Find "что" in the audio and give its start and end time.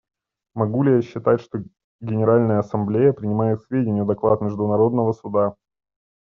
1.41-1.61